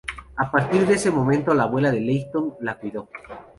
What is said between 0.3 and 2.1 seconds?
A partir de ese momento la abuela de